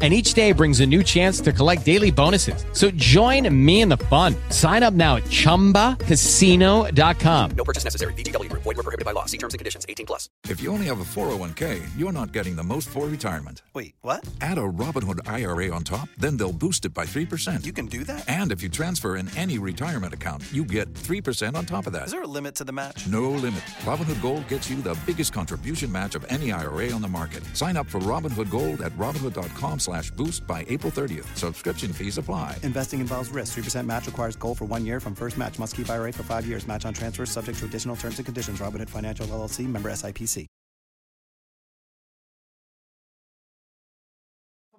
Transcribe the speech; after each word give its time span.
and 0.00 0.14
each 0.14 0.34
day 0.34 0.52
brings 0.52 0.78
a 0.78 0.86
new 0.86 1.02
chance 1.02 1.40
to 1.40 1.52
collect 1.52 1.84
daily 1.84 2.12
bonuses. 2.12 2.64
So 2.72 2.92
join 2.92 3.52
me 3.52 3.80
in 3.80 3.88
the 3.88 3.96
fun. 3.96 4.36
Sign 4.50 4.84
up 4.84 4.94
now 4.94 5.16
at 5.16 5.24
ChumbaCasino.com. 5.24 7.50
No 7.50 7.64
purchase 7.64 7.82
necessary. 7.82 8.12
VGW. 8.14 8.48
Void 8.52 8.64
were 8.64 8.74
prohibited 8.74 9.04
by 9.04 9.10
law. 9.10 9.24
See 9.24 9.38
terms 9.38 9.54
and 9.54 9.58
conditions. 9.58 9.84
18 9.88 10.06
plus. 10.06 10.28
If 10.48 10.60
you 10.60 10.70
only 10.70 10.86
have 10.86 11.00
a 11.00 11.04
401k, 11.04 11.82
you're 11.98 12.12
not 12.12 12.32
getting 12.32 12.54
the 12.54 12.62
most 12.62 12.88
for 12.88 13.06
retirement. 13.06 13.62
Wait, 13.74 13.96
what? 14.02 14.24
Add 14.40 14.58
a 14.58 14.62
Robinhood 14.62 15.28
IRA 15.28 15.74
on 15.74 15.82
top, 15.82 16.08
then 16.18 16.36
they'll 16.36 16.52
boost 16.52 16.84
it 16.84 16.94
by 16.94 17.04
3%. 17.04 17.64
You 17.64 17.72
can 17.72 17.86
do 17.86 18.04
that? 18.04 18.28
And 18.28 18.52
if 18.52 18.62
you 18.62 18.68
transfer 18.68 19.16
in 19.16 19.28
any 19.36 19.58
retirement 19.58 20.14
account, 20.14 20.42
you 20.52 20.64
get 20.64 20.92
3% 20.92 21.54
on 21.56 21.66
top 21.66 21.86
of 21.86 21.92
that. 21.94 22.06
Is 22.06 22.12
there 22.12 22.22
a 22.22 22.26
limit 22.26 22.54
to 22.56 22.64
the 22.64 22.72
match? 22.72 23.06
No 23.08 23.30
limit. 23.30 23.60
Robinhood 23.84 24.20
Gold 24.22 24.46
gets 24.48 24.70
you 24.70 24.80
the 24.82 24.96
biggest 25.06 25.32
contribution 25.32 25.90
match 25.90 26.14
of 26.14 26.24
any 26.28 26.52
IRA 26.52 26.90
on 26.92 27.02
the 27.02 27.08
market. 27.08 27.42
Sign 27.54 27.76
up 27.76 27.86
for 27.86 27.98
Robinhood 28.00 28.50
Gold 28.50 28.82
at 28.82 28.92
Robinhood.com 28.92 29.78
slash 29.88 30.10
boost 30.10 30.46
by 30.46 30.66
April 30.68 30.92
30th. 30.92 31.24
Subscription 31.34 31.92
fees 31.92 32.18
apply. 32.18 32.56
Investing 32.62 33.00
involves 33.00 33.30
risk. 33.30 33.56
3% 33.58 33.86
match 33.86 34.06
requires 34.06 34.36
gold 34.36 34.58
for 34.58 34.66
one 34.66 34.84
year 34.84 35.00
from 35.00 35.14
first 35.14 35.38
match. 35.38 35.58
Must 35.58 35.74
keep 35.74 35.88
IRA 35.88 36.12
for 36.12 36.22
five 36.22 36.46
years. 36.46 36.66
Match 36.66 36.84
on 36.84 36.92
transfers 36.92 37.30
subject 37.30 37.58
to 37.60 37.64
additional 37.64 37.96
terms 37.96 38.18
and 38.18 38.26
conditions. 38.26 38.60
Robinhood 38.60 38.90
Financial 38.90 39.26
LLC 39.26 39.66
member 39.66 39.90
SIPC. 39.90 40.46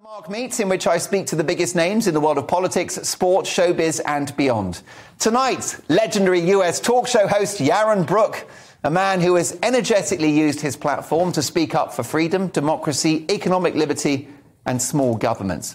Mark 0.02 0.28
Meets, 0.30 0.58
in 0.58 0.68
which 0.68 0.86
I 0.88 0.98
speak 0.98 1.26
to 1.26 1.36
the 1.36 1.44
biggest 1.44 1.76
names 1.76 2.08
in 2.08 2.14
the 2.14 2.20
world 2.20 2.36
of 2.36 2.48
politics, 2.48 2.94
sport, 2.96 3.46
showbiz, 3.46 4.00
and 4.06 4.36
beyond. 4.36 4.82
Tonight, 5.20 5.78
legendary 5.88 6.40
US 6.50 6.80
talk 6.80 7.06
show 7.06 7.28
host 7.28 7.60
Yaron 7.60 8.06
Brook, 8.06 8.48
a 8.82 8.90
man 8.90 9.20
who 9.20 9.36
has 9.36 9.56
energetically 9.62 10.30
used 10.30 10.60
his 10.60 10.76
platform 10.76 11.30
to 11.32 11.42
speak 11.42 11.76
up 11.76 11.92
for 11.92 12.02
freedom, 12.02 12.48
democracy, 12.48 13.24
economic 13.30 13.74
liberty, 13.74 14.26
and 14.70 14.80
small 14.80 15.16
governments. 15.16 15.74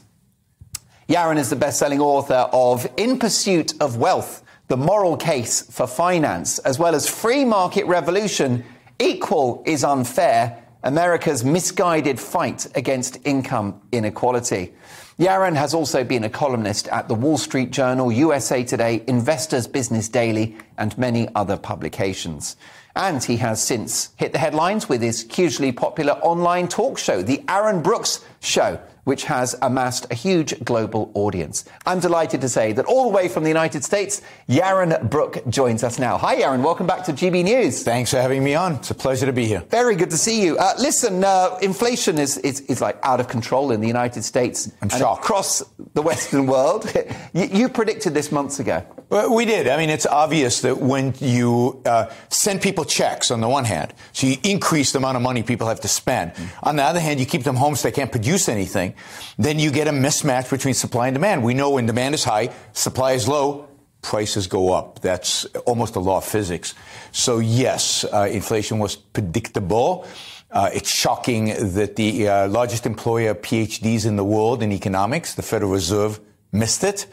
Yaron 1.09 1.37
is 1.37 1.49
the 1.49 1.55
best 1.57 1.77
selling 1.79 1.99
author 1.99 2.49
of 2.53 2.87
In 2.95 3.19
Pursuit 3.19 3.73
of 3.81 3.97
Wealth 3.97 4.41
The 4.69 4.77
Moral 4.77 5.17
Case 5.17 5.69
for 5.69 5.85
Finance, 5.85 6.59
as 6.59 6.79
well 6.79 6.95
as 6.95 7.05
Free 7.05 7.43
Market 7.43 7.85
Revolution 7.87 8.63
Equal 8.97 9.61
is 9.65 9.83
Unfair 9.83 10.63
America's 10.83 11.43
Misguided 11.43 12.17
Fight 12.21 12.67
Against 12.73 13.17
Income 13.25 13.81
Inequality. 13.91 14.73
Yaron 15.19 15.55
has 15.57 15.73
also 15.73 16.05
been 16.05 16.23
a 16.23 16.29
columnist 16.29 16.87
at 16.87 17.09
the 17.09 17.15
Wall 17.15 17.37
Street 17.37 17.71
Journal, 17.71 18.13
USA 18.13 18.63
Today, 18.63 19.03
Investors 19.07 19.67
Business 19.67 20.07
Daily, 20.07 20.55
and 20.77 20.97
many 20.97 21.27
other 21.35 21.57
publications. 21.57 22.55
And 22.95 23.21
he 23.23 23.37
has 23.37 23.61
since 23.61 24.09
hit 24.15 24.31
the 24.31 24.39
headlines 24.39 24.87
with 24.87 25.01
his 25.01 25.29
hugely 25.29 25.71
popular 25.71 26.13
online 26.13 26.67
talk 26.67 26.97
show, 26.97 27.21
The 27.21 27.39
Yaron 27.39 27.83
Brooks 27.83 28.23
Show, 28.39 28.79
which 29.05 29.23
has 29.23 29.55
amassed 29.61 30.05
a 30.11 30.15
huge 30.15 30.63
global 30.63 31.11
audience. 31.13 31.65
I'm 31.85 31.99
delighted 31.99 32.41
to 32.41 32.49
say 32.49 32.73
that 32.73 32.85
all 32.85 33.03
the 33.05 33.15
way 33.15 33.27
from 33.27 33.43
the 33.43 33.49
United 33.49 33.83
States, 33.83 34.21
Yaron 34.49 35.09
Brook 35.09 35.41
joins 35.47 35.83
us 35.83 35.97
now. 35.97 36.17
Hi, 36.17 36.41
Yaron. 36.41 36.61
Welcome 36.61 36.87
back 36.87 37.05
to 37.05 37.13
GB 37.13 37.43
News. 37.43 37.83
Thanks 37.83 38.11
for 38.11 38.17
having 38.17 38.43
me 38.43 38.55
on. 38.55 38.73
It's 38.75 38.91
a 38.91 38.95
pleasure 38.95 39.25
to 39.25 39.33
be 39.33 39.45
here. 39.45 39.61
Very 39.69 39.95
good 39.95 40.09
to 40.09 40.17
see 40.17 40.43
you. 40.43 40.57
Uh, 40.57 40.73
listen, 40.77 41.23
uh, 41.23 41.57
inflation 41.61 42.17
is, 42.17 42.37
is, 42.39 42.61
is 42.61 42.81
like 42.81 42.97
out 43.03 43.19
of 43.19 43.27
control 43.27 43.71
in 43.71 43.79
the 43.79 43.87
United 43.87 44.23
States 44.23 44.67
I'm 44.81 44.89
and 44.89 44.91
shocked. 44.91 45.23
across 45.23 45.63
the 45.93 46.01
Western 46.01 46.47
world. 46.47 46.91
you, 47.33 47.45
you 47.45 47.69
predicted 47.69 48.13
this 48.13 48.31
months 48.31 48.59
ago. 48.59 48.83
Well, 49.09 49.35
we 49.35 49.45
did. 49.45 49.67
I 49.67 49.77
mean, 49.77 49.91
it's 49.91 50.07
obvious 50.07 50.61
that 50.61 50.79
when 50.79 51.13
you 51.19 51.79
uh, 51.85 52.11
send 52.29 52.63
people 52.63 52.85
checks 52.85 53.29
on 53.29 53.39
the 53.39 53.47
one 53.47 53.63
hand, 53.63 53.93
so 54.13 54.25
you 54.25 54.37
increase 54.43 54.93
the 54.93 54.97
amount 54.97 55.15
of 55.15 55.21
money 55.21 55.43
people 55.43 55.67
have 55.67 55.81
to 55.81 55.87
spend. 55.87 56.31
On 56.63 56.75
the 56.75 56.83
other 56.83 56.99
hand, 56.99 57.19
you 57.19 57.27
keep 57.27 57.43
them 57.43 57.55
home 57.55 57.75
so 57.75 57.87
they 57.87 57.91
can't 57.91 58.11
produce 58.11 58.49
anything. 58.49 58.94
Then 59.37 59.59
you 59.59 59.71
get 59.71 59.87
a 59.87 59.91
mismatch 59.91 60.49
between 60.49 60.73
supply 60.73 61.07
and 61.07 61.15
demand. 61.15 61.43
We 61.43 61.53
know 61.53 61.71
when 61.71 61.85
demand 61.85 62.15
is 62.15 62.23
high, 62.23 62.51
supply 62.73 63.13
is 63.13 63.27
low, 63.27 63.67
prices 64.01 64.47
go 64.47 64.71
up. 64.71 65.01
That's 65.01 65.45
almost 65.65 65.95
a 65.95 65.99
law 65.99 66.17
of 66.17 66.25
physics. 66.25 66.73
So 67.11 67.39
yes, 67.39 68.05
uh, 68.05 68.27
inflation 68.31 68.79
was 68.79 68.95
predictable. 68.95 70.07
Uh, 70.51 70.69
it's 70.73 70.89
shocking 70.89 71.47
that 71.73 71.95
the 71.95 72.29
uh, 72.29 72.47
largest 72.47 72.85
employer 72.85 73.31
of 73.31 73.41
PhDs 73.41 74.05
in 74.05 74.15
the 74.15 74.23
world 74.23 74.61
in 74.61 74.71
economics, 74.71 75.35
the 75.35 75.41
Federal 75.41 75.71
Reserve, 75.71 76.19
missed 76.51 76.83
it. 76.83 77.07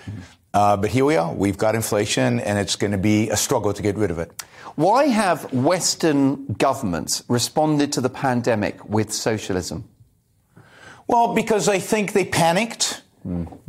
Uh, 0.55 0.77
but 0.77 0.91
here 0.91 1.05
we 1.05 1.17
are. 1.17 1.33
We've 1.33 1.57
got 1.57 1.75
inflation, 1.75 2.39
and 2.41 2.59
it's 2.59 2.77
going 2.77 2.93
to 2.93 2.99
be 2.99 3.31
a 3.31 3.37
struggle 3.37 3.73
to 3.73 3.83
get 3.83 3.97
rid 3.97 4.11
of 4.11 4.19
it. 4.19 4.31
Why 4.77 5.07
have 5.07 5.53
Western 5.53 6.47
governments 6.53 7.25
responded 7.27 7.93
to 7.95 8.01
the 8.01 8.11
pandemic 8.11 8.85
with 8.85 9.13
socialism? 9.13 9.89
Well, 11.07 11.35
because 11.35 11.69
I 11.69 11.79
think 11.79 12.13
they 12.13 12.25
panicked. 12.25 13.03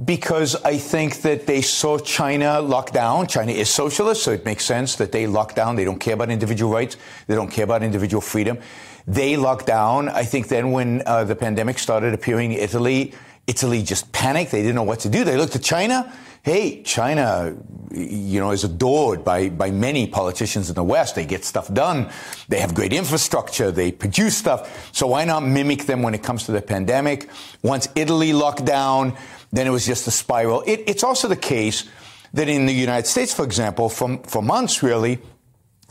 Because 0.04 0.56
I 0.64 0.78
think 0.78 1.22
that 1.22 1.46
they 1.46 1.62
saw 1.62 2.00
China 2.00 2.60
lock 2.60 2.92
down. 2.92 3.28
China 3.28 3.52
is 3.52 3.70
socialist, 3.70 4.24
so 4.24 4.32
it 4.32 4.46
makes 4.46 4.66
sense 4.66 4.96
that 4.96 5.12
they 5.12 5.28
lock 5.28 5.54
down. 5.54 5.76
They 5.76 5.86
don't 5.86 6.00
care 6.00 6.16
about 6.16 6.32
individual 6.32 6.72
rights. 6.74 6.98
They 7.28 7.36
don't 7.36 7.52
care 7.52 7.64
about 7.64 7.84
individual 7.84 8.20
freedom. 8.20 8.58
They 9.06 9.38
lock 9.38 9.66
down. 9.66 10.10
I 10.10 10.24
think 10.24 10.48
then 10.48 10.72
when 10.72 11.04
uh, 11.06 11.24
the 11.26 11.36
pandemic 11.36 11.78
started 11.78 12.16
appearing 12.16 12.54
in 12.54 12.60
Italy, 12.60 13.14
Italy 13.46 13.84
just 13.84 14.12
panicked. 14.12 14.52
They 14.52 14.62
didn't 14.62 14.76
know 14.76 14.84
what 14.84 15.02
to 15.02 15.10
do. 15.10 15.24
They 15.24 15.38
looked 15.38 15.56
at 15.56 15.62
China. 15.62 16.12
Hey, 16.44 16.84
China, 16.84 17.56
you 17.90 18.42
know, 18.42 18.52
is 18.52 18.66
adored 18.66 19.24
by, 19.24 19.48
by 19.48 19.72
many 19.72 20.08
politicians 20.08 20.68
in 20.68 20.76
the 20.76 20.84
West. 20.84 21.16
They 21.16 21.26
get 21.26 21.46
stuff 21.46 21.74
done. 21.74 22.10
They 22.50 22.60
have 22.60 22.76
great 22.76 22.92
infrastructure. 22.92 23.72
They 23.72 23.94
produce 23.94 24.36
stuff. 24.36 24.94
So 24.94 25.08
why 25.08 25.24
not 25.24 25.44
mimic 25.44 25.86
them 25.86 26.02
when 26.02 26.14
it 26.14 26.22
comes 26.22 26.44
to 26.48 26.52
the 26.52 26.62
pandemic? 26.62 27.30
Once 27.62 27.88
Italy 27.96 28.34
locked 28.34 28.66
down, 28.66 29.16
then 29.54 29.68
it 29.68 29.70
was 29.70 29.86
just 29.86 30.06
a 30.08 30.12
spiral. 30.12 30.64
It, 30.68 30.84
it's 30.86 31.02
also 31.02 31.30
the 31.30 31.38
case 31.38 31.86
that 32.34 32.50
in 32.50 32.66
the 32.66 32.74
United 32.74 33.08
States, 33.08 33.34
for 33.34 33.46
example, 33.46 33.88
for, 33.88 34.18
for 34.28 34.42
months 34.42 34.84
really, 34.84 35.20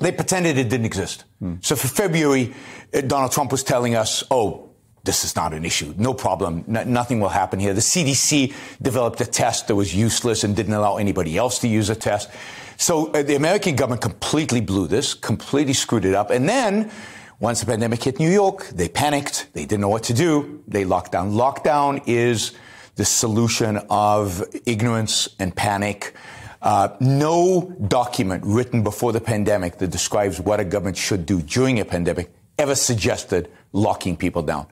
they 0.00 0.12
pretended 0.12 0.58
it 0.58 0.68
didn't 0.68 0.84
exist. 0.84 1.24
So 1.62 1.76
for 1.76 1.88
February, 1.88 2.52
uh, 2.92 3.00
Donald 3.00 3.32
Trump 3.32 3.52
was 3.52 3.62
telling 3.64 3.94
us, 3.94 4.22
oh, 4.30 4.68
this 5.04 5.24
is 5.24 5.34
not 5.34 5.52
an 5.52 5.64
issue. 5.64 5.94
No 5.96 6.14
problem. 6.14 6.64
Nothing 6.66 7.20
will 7.20 7.28
happen 7.28 7.58
here. 7.58 7.74
The 7.74 7.80
CDC 7.80 8.54
developed 8.80 9.20
a 9.20 9.26
test 9.26 9.66
that 9.68 9.74
was 9.74 9.94
useless 9.94 10.44
and 10.44 10.54
didn't 10.54 10.74
allow 10.74 10.96
anybody 10.96 11.36
else 11.36 11.58
to 11.60 11.68
use 11.68 11.90
a 11.90 11.96
test. 11.96 12.30
So 12.76 13.08
uh, 13.12 13.22
the 13.22 13.34
American 13.34 13.74
government 13.74 14.02
completely 14.02 14.60
blew 14.60 14.86
this, 14.86 15.14
completely 15.14 15.72
screwed 15.72 16.04
it 16.04 16.14
up. 16.14 16.30
And 16.30 16.48
then 16.48 16.90
once 17.40 17.60
the 17.60 17.66
pandemic 17.66 18.04
hit 18.04 18.20
New 18.20 18.30
York, 18.30 18.68
they 18.68 18.88
panicked. 18.88 19.48
They 19.52 19.62
didn't 19.62 19.80
know 19.80 19.88
what 19.88 20.04
to 20.04 20.14
do. 20.14 20.62
They 20.68 20.84
locked 20.84 21.12
down. 21.12 21.32
Lockdown 21.32 22.02
is 22.06 22.52
the 22.94 23.04
solution 23.04 23.78
of 23.90 24.44
ignorance 24.66 25.28
and 25.40 25.54
panic. 25.54 26.14
Uh, 26.60 26.90
no 27.00 27.74
document 27.88 28.44
written 28.46 28.84
before 28.84 29.12
the 29.12 29.20
pandemic 29.20 29.78
that 29.78 29.88
describes 29.88 30.40
what 30.40 30.60
a 30.60 30.64
government 30.64 30.96
should 30.96 31.26
do 31.26 31.42
during 31.42 31.80
a 31.80 31.84
pandemic 31.84 32.32
ever 32.58 32.76
suggested 32.76 33.50
locking 33.72 34.16
people 34.16 34.42
down. 34.42 34.66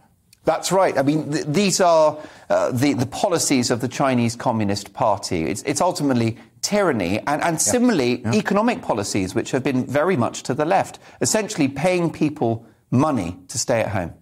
That's 0.44 0.72
right. 0.72 0.96
I 0.96 1.02
mean, 1.02 1.32
th- 1.32 1.46
these 1.46 1.80
are 1.80 2.18
uh, 2.48 2.72
the, 2.72 2.94
the 2.94 3.06
policies 3.06 3.70
of 3.70 3.80
the 3.80 3.88
Chinese 3.88 4.36
Communist 4.36 4.92
Party. 4.94 5.44
It's, 5.44 5.62
it's 5.62 5.80
ultimately 5.80 6.38
tyranny 6.62 7.18
and, 7.26 7.42
and 7.42 7.60
similarly 7.60 8.22
economic 8.26 8.82
policies, 8.82 9.34
which 9.34 9.50
have 9.50 9.62
been 9.62 9.86
very 9.86 10.16
much 10.16 10.42
to 10.44 10.54
the 10.54 10.64
left, 10.64 10.98
essentially 11.20 11.68
paying 11.68 12.10
people 12.10 12.64
money 12.90 13.36
to 13.48 13.58
stay 13.58 13.80
at 13.80 13.88
home. 13.88 14.12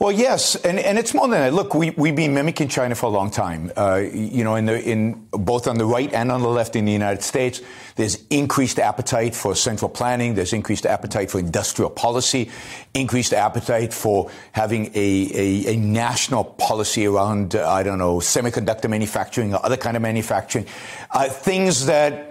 Well, 0.00 0.12
yes, 0.12 0.56
and, 0.56 0.78
and 0.78 0.98
it's 0.98 1.12
more 1.12 1.28
than 1.28 1.38
that. 1.40 1.52
Look, 1.52 1.74
we, 1.74 1.90
we've 1.90 2.16
been 2.16 2.32
mimicking 2.32 2.68
China 2.68 2.94
for 2.94 3.04
a 3.04 3.10
long 3.10 3.30
time. 3.30 3.70
Uh, 3.76 3.96
you 3.96 4.44
know, 4.44 4.54
in 4.54 4.64
the, 4.64 4.82
in 4.82 5.26
both 5.30 5.66
on 5.66 5.76
the 5.76 5.84
right 5.84 6.10
and 6.14 6.32
on 6.32 6.40
the 6.40 6.48
left 6.48 6.74
in 6.74 6.86
the 6.86 6.92
United 6.92 7.22
States, 7.22 7.60
there's 7.96 8.16
increased 8.30 8.78
appetite 8.78 9.34
for 9.34 9.54
central 9.54 9.90
planning. 9.90 10.36
There's 10.36 10.54
increased 10.54 10.86
appetite 10.86 11.30
for 11.30 11.38
industrial 11.38 11.90
policy, 11.90 12.50
increased 12.94 13.34
appetite 13.34 13.92
for 13.92 14.30
having 14.52 14.86
a, 14.94 15.30
a, 15.34 15.74
a 15.74 15.76
national 15.76 16.44
policy 16.44 17.04
around, 17.04 17.54
uh, 17.54 17.70
I 17.70 17.82
don't 17.82 17.98
know, 17.98 18.20
semiconductor 18.20 18.88
manufacturing 18.88 19.52
or 19.52 19.62
other 19.62 19.76
kind 19.76 19.98
of 19.98 20.02
manufacturing. 20.02 20.64
Uh, 21.10 21.28
things 21.28 21.84
that 21.84 22.29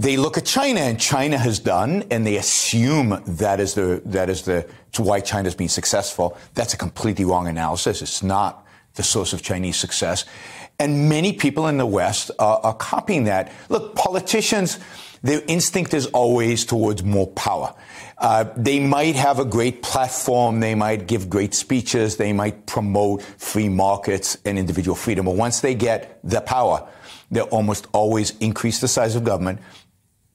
they 0.00 0.16
look 0.16 0.38
at 0.38 0.46
China 0.46 0.80
and 0.80 0.98
China 0.98 1.36
has 1.36 1.58
done, 1.58 2.04
and 2.10 2.26
they 2.26 2.36
assume 2.36 3.22
that 3.26 3.60
is 3.60 3.74
the 3.74 4.00
that 4.06 4.30
is 4.30 4.42
the 4.42 4.66
why 4.96 5.20
China's 5.20 5.54
been 5.54 5.68
successful. 5.68 6.36
That's 6.54 6.72
a 6.72 6.76
completely 6.76 7.26
wrong 7.26 7.48
analysis. 7.48 8.00
It's 8.00 8.22
not 8.22 8.66
the 8.94 9.02
source 9.02 9.34
of 9.34 9.42
Chinese 9.42 9.76
success, 9.76 10.24
and 10.78 11.08
many 11.10 11.34
people 11.34 11.68
in 11.68 11.76
the 11.76 11.84
West 11.84 12.30
are, 12.38 12.60
are 12.62 12.74
copying 12.74 13.24
that. 13.24 13.52
Look, 13.68 13.94
politicians. 13.94 14.78
their 15.22 15.42
instinct 15.48 15.92
is 15.92 16.06
always 16.06 16.64
towards 16.64 17.02
more 17.02 17.26
power. 17.26 17.74
Uh, 18.16 18.44
they 18.56 18.80
might 18.80 19.16
have 19.16 19.38
a 19.38 19.44
great 19.44 19.82
platform, 19.82 20.60
they 20.60 20.74
might 20.74 21.06
give 21.06 21.28
great 21.28 21.52
speeches, 21.54 22.16
they 22.16 22.32
might 22.32 22.66
promote 22.66 23.22
free 23.22 23.68
markets 23.68 24.38
and 24.46 24.58
individual 24.58 24.96
freedom, 24.96 25.26
but 25.26 25.36
once 25.36 25.60
they 25.60 25.74
get 25.74 26.18
the 26.24 26.40
power, 26.40 26.88
they 27.30 27.40
almost 27.42 27.86
always 27.92 28.36
increase 28.38 28.80
the 28.80 28.88
size 28.88 29.14
of 29.14 29.24
government. 29.24 29.60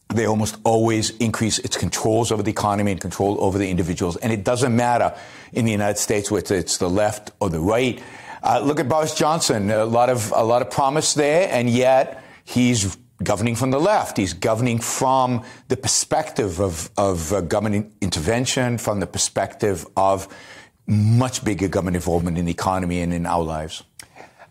They 0.10 0.28
almost 0.28 0.58
always 0.64 1.10
increase 1.18 1.60
its 1.60 1.78
controls 1.78 2.32
over 2.32 2.44
the 2.44 2.52
economy 2.52 2.92
and 2.92 3.02
control 3.02 3.38
over 3.40 3.58
the 3.58 3.70
individuals. 3.70 4.18
And 4.18 4.32
it 4.32 4.44
doesn't 4.44 4.76
matter 4.76 5.16
in 5.52 5.66
the 5.66 5.72
United 5.72 5.98
States 5.98 6.30
whether 6.30 6.56
it's 6.56 6.78
the 6.78 6.90
left 6.90 7.32
or 7.40 7.50
the 7.50 7.60
right. 7.60 8.02
Uh, 8.44 8.60
look 8.60 8.80
at 8.80 8.88
Boris 8.88 9.16
Johnson. 9.16 9.72
A 9.72 9.86
lot 9.86 10.10
of 10.10 10.32
a 10.36 10.44
lot 10.44 10.62
of 10.62 10.70
promise 10.70 11.16
there, 11.16 11.50
and 11.52 11.70
yet 11.70 12.24
he's 12.44 12.96
governing 13.24 13.56
from 13.56 13.72
the 13.72 13.80
left. 13.80 14.18
He's 14.18 14.34
governing 14.34 14.80
from 14.80 15.44
the 15.68 15.78
perspective 15.78 16.60
of, 16.60 16.90
of 16.98 17.34
uh, 17.34 17.42
government 17.42 17.94
intervention, 18.02 18.78
from 18.78 19.00
the 19.00 19.08
perspective 19.08 19.86
of 19.96 20.28
much 20.86 21.44
bigger 21.44 21.68
government 21.68 21.96
involvement 21.96 22.38
in 22.38 22.46
the 22.46 22.52
economy 22.52 23.02
and 23.02 23.14
in 23.14 23.26
our 23.26 23.44
lives. 23.44 23.84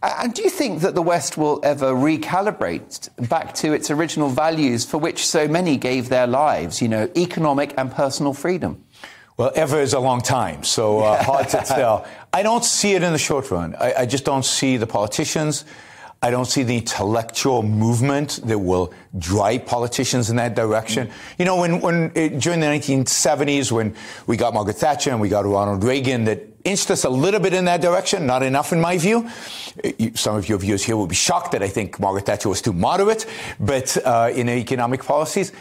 And 0.05 0.35
do 0.35 0.43
you 0.43 0.51
think 0.51 0.83
that 0.83 0.95
the 0.95 1.03
West 1.03 1.39
will 1.39 1.61
ever 1.63 1.93
recalibrate 1.93 3.09
back 3.29 3.55
to 3.55 3.73
its 3.73 3.91
original 3.91 4.29
values 4.29 4.85
for 4.85 4.99
which 4.99 5.27
so 5.27 5.49
many 5.49 5.79
gave 5.79 6.11
their 6.11 6.27
lives, 6.27 6.83
you 6.83 6.89
know, 6.89 7.09
economic 7.17 7.73
and 7.79 7.91
personal 7.91 8.35
freedom? 8.35 8.85
Well, 9.37 9.51
ever 9.55 9.81
is 9.81 9.95
a 9.95 10.01
long 10.01 10.21
time, 10.21 10.63
so 10.63 11.01
uh, 11.01 11.23
hard 11.25 11.49
to 11.49 11.57
tell. 11.59 12.07
I 12.33 12.43
don't 12.43 12.65
see 12.65 12.93
it 12.93 13.03
in 13.03 13.13
the 13.13 13.19
short 13.19 13.51
run. 13.51 13.75
I, 13.77 13.95
I, 14.01 14.07
just 14.07 14.25
don't 14.25 14.45
see 14.45 14.77
the 14.77 14.87
politicians. 14.87 15.65
I 16.23 16.31
don't 16.31 16.45
see 16.45 16.63
the 16.63 16.77
intellectual 16.77 17.63
movement 17.63 18.41
that 18.45 18.59
will 18.59 18.95
drive 19.19 19.67
politicians 19.67 20.31
in 20.31 20.37
that 20.37 20.55
direction. 20.55 21.11
You 21.39 21.47
know, 21.47 21.57
when, 21.57 21.81
when 21.81 22.11
uh, 22.11 22.29
during 22.39 22.61
the 22.61 22.67
1970s, 22.67 23.73
when 23.73 23.97
we 24.27 24.37
got 24.37 24.55
Margaret 24.55 24.77
Thatcher 24.77 25.11
and 25.11 25.21
we 25.21 25.29
got 25.29 25.45
Ronald 25.45 25.83
Reagan, 25.83 26.25
that 26.25 26.54
inched 26.65 26.91
us 26.91 27.05
a 27.05 27.11
little 27.11 27.41
bit 27.41 27.53
in 27.53 27.67
that 27.67 27.81
direction, 27.81 28.27
not 28.27 28.43
enough 28.43 28.73
in 28.73 28.81
my 28.81 28.99
view. 28.99 29.29
Some 30.15 30.37
of 30.37 30.49
your 30.49 30.59
viewers 30.59 30.83
here 30.83 30.97
will 30.97 31.07
be 31.07 31.15
shocked 31.15 31.53
that 31.53 31.63
I 31.63 31.69
think 31.69 32.01
Margaret 32.01 32.27
Thatcher 32.27 32.49
was 32.49 32.63
too 32.63 32.73
moderate, 32.73 33.27
but 33.61 33.97
uh, 34.05 34.31
in 34.35 34.49
economic 34.49 35.05
policies. 35.05 35.53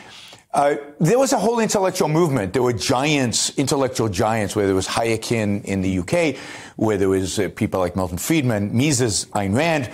Uh, 0.54 0.76
there 1.00 1.18
was 1.18 1.34
a 1.34 1.40
whole 1.40 1.60
intellectual 1.60 2.08
movement. 2.08 2.54
There 2.54 2.62
were 2.62 2.74
giants, 2.74 3.58
intellectual 3.58 4.08
giants, 4.08 4.56
where 4.56 4.68
there 4.68 4.76
was 4.76 4.88
Hayek 4.88 5.32
in, 5.32 5.82
the 5.82 6.00
UK, 6.00 6.38
where 6.76 6.96
there 6.96 7.10
was 7.10 7.40
uh, 7.40 7.50
people 7.56 7.80
like 7.80 7.96
Milton 7.96 8.20
Friedman, 8.20 8.76
Mises, 8.76 9.26
Ayn 9.34 9.56
Rand, 9.56 9.90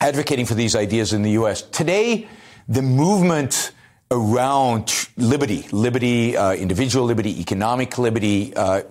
advocating 0.00 0.46
for 0.46 0.54
these 0.54 0.74
ideas 0.74 1.12
in 1.12 1.22
the 1.22 1.32
US. 1.32 1.60
Today, 1.60 2.26
the 2.68 2.80
movement 2.80 3.72
around 4.10 5.08
liberty, 5.18 5.66
liberty, 5.72 6.36
uh, 6.36 6.54
individual 6.54 7.04
liberty, 7.04 7.38
economic 7.40 7.98
liberty, 7.98 8.54
uh, 8.54 8.82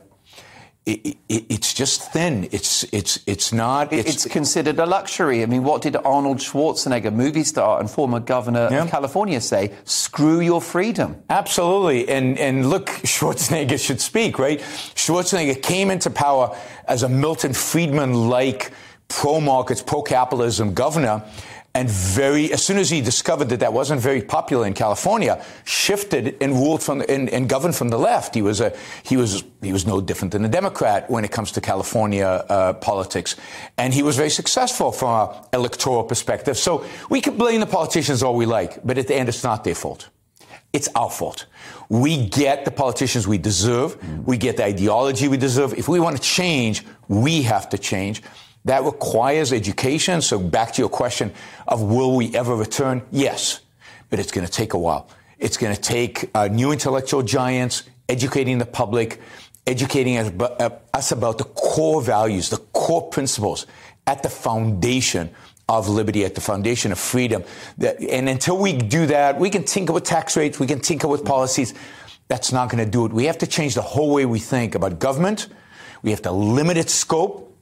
it, 0.85 1.17
it, 1.29 1.45
it's 1.49 1.73
just 1.73 2.11
thin. 2.13 2.47
It's 2.51 2.83
it's 2.93 3.19
it's 3.25 3.51
not. 3.51 3.91
It's, 3.91 4.25
it's, 4.25 4.31
considered 4.31 4.77
a 4.77 4.85
luxury. 4.85 5.41
I 5.41 5.47
mean, 5.47 5.63
what 5.63 5.81
did 5.81 5.95
Arnold 5.95 6.37
Schwarzenegger, 6.37 7.11
movie 7.11 7.43
star 7.43 7.79
and 7.79 7.89
former 7.89 8.19
governor 8.19 8.67
yeah. 8.69 8.83
of 8.83 8.91
California, 8.91 9.41
say? 9.41 9.73
Screw 9.85 10.41
your 10.41 10.61
freedom. 10.61 11.23
Absolutely. 11.29 12.07
And 12.07 12.37
and 12.37 12.69
look, 12.69 12.85
Schwarzenegger 13.03 13.83
should 13.83 13.99
speak, 13.99 14.37
right? 14.37 14.59
Schwarzenegger 14.59 15.61
came 15.61 15.89
into 15.89 16.11
power 16.11 16.55
as 16.87 17.01
a 17.01 17.09
Milton 17.09 17.53
Friedman 17.53 18.13
like 18.29 18.71
pro 19.07 19.41
markets, 19.41 19.81
pro 19.81 20.03
capitalism 20.03 20.73
governor 20.75 21.23
and 21.75 21.89
very 21.89 22.53
as 22.53 22.65
soon 22.65 22.77
as 22.77 22.89
he 22.89 23.01
discovered 23.01 23.49
that 23.49 23.59
that 23.59 23.73
wasn't 23.73 23.99
very 23.99 24.21
popular 24.21 24.65
in 24.65 24.73
California, 24.73 25.43
shifted 25.65 26.37
and 26.41 26.53
ruled 26.53 26.81
from 26.81 27.01
and, 27.01 27.29
and, 27.29 27.49
governed 27.49 27.75
from 27.75 27.89
the 27.89 27.99
left. 27.99 28.33
He 28.33 28.41
was 28.41 28.61
a 28.61 28.75
he 29.03 29.17
was 29.17 29.43
he 29.61 29.73
was 29.73 29.85
no 29.85 29.99
different 29.99 30.31
than 30.31 30.45
a 30.45 30.47
Democrat 30.47 31.09
when 31.09 31.25
it 31.25 31.31
comes 31.31 31.51
to 31.51 31.61
California 31.61 32.25
uh, 32.25 32.73
politics, 32.73 33.35
and 33.77 33.93
he 33.93 34.03
was 34.03 34.15
very 34.15 34.29
successful 34.29 34.93
from 34.93 35.29
an 35.29 35.35
electoral 35.51 36.05
perspective. 36.05 36.57
So 36.57 36.85
we 37.09 37.19
can 37.19 37.35
blame 37.35 37.59
the 37.59 37.67
politicians 37.67 38.23
all 38.23 38.35
we 38.35 38.45
like, 38.45 38.79
but 38.85 38.97
at 38.97 39.07
the 39.07 39.15
end, 39.15 39.27
it's 39.27 39.43
not 39.43 39.65
their 39.65 39.75
fault. 39.75 40.09
It's 40.71 40.89
our 40.95 41.09
fault. 41.09 41.45
We 41.89 42.27
get 42.27 42.65
the 42.65 42.71
politicians 42.71 43.27
we 43.27 43.37
deserve. 43.37 43.97
We 44.25 44.37
get 44.37 44.57
the 44.57 44.65
ideology 44.65 45.27
we 45.27 45.37
deserve. 45.37 45.73
If 45.73 45.87
we 45.87 45.99
want 45.99 46.17
to 46.17 46.21
change, 46.21 46.85
we 47.07 47.43
have 47.43 47.69
to 47.69 47.77
change. 47.77 48.21
That 48.65 48.83
requires 48.83 49.53
education. 49.53 50.21
So 50.21 50.39
back 50.39 50.73
to 50.73 50.81
your 50.81 50.89
question 50.89 51.31
of 51.67 51.81
will 51.81 52.15
we 52.15 52.35
ever 52.35 52.55
return? 52.55 53.03
Yes, 53.11 53.61
but 54.09 54.19
it's 54.19 54.31
going 54.31 54.45
to 54.45 54.51
take 54.51 54.73
a 54.73 54.77
while. 54.79 55.07
It's 55.37 55.57
going 55.57 55.75
to 55.75 55.81
take 55.81 56.29
uh, 56.33 56.47
new 56.47 56.71
intellectual 56.71 57.21
giants 57.21 57.83
educating 58.09 58.57
the 58.57 58.65
public, 58.65 59.21
educating 59.67 60.17
us, 60.17 60.31
uh, 60.39 60.69
us 60.93 61.11
about 61.11 61.37
the 61.37 61.43
core 61.43 62.01
values, 62.01 62.49
the 62.49 62.57
core 62.57 63.09
principles 63.09 63.67
at 64.07 64.23
the 64.23 64.29
foundation 64.29 65.29
of 65.67 65.89
liberty, 65.89 66.23
at 66.25 66.35
the 66.35 66.41
foundation 66.41 66.91
of 66.91 66.99
freedom. 66.99 67.43
And 67.79 68.29
until 68.29 68.57
we 68.57 68.73
do 68.73 69.07
that, 69.07 69.39
we 69.39 69.49
can 69.49 69.63
tinker 69.63 69.93
with 69.93 70.03
tax 70.03 70.37
rates, 70.37 70.59
we 70.59 70.67
can 70.67 70.79
tinker 70.79 71.07
with 71.07 71.25
policies. 71.25 71.73
That's 72.27 72.51
not 72.51 72.69
going 72.69 72.83
to 72.83 72.89
do 72.89 73.05
it. 73.05 73.13
We 73.13 73.25
have 73.25 73.39
to 73.39 73.47
change 73.47 73.75
the 73.75 73.81
whole 73.81 74.11
way 74.13 74.25
we 74.25 74.39
think 74.39 74.75
about 74.75 74.99
government. 74.99 75.47
We 76.01 76.11
have 76.11 76.21
to 76.23 76.31
limit 76.31 76.77
its 76.77 76.93
scope. 76.93 77.54